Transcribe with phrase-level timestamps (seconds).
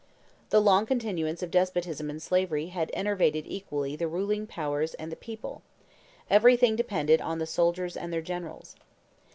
[0.49, 5.15] The long continuance of despotism and slavery had enervated equally the ruling power and the
[5.15, 5.61] people;
[6.27, 8.75] everything depended on the soldiers and their generals.